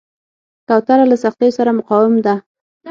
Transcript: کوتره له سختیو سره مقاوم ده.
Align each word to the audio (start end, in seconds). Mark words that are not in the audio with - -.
کوتره 0.67 1.05
له 1.11 1.17
سختیو 1.23 1.55
سره 1.57 1.71
مقاوم 1.79 2.15
ده. 2.25 2.35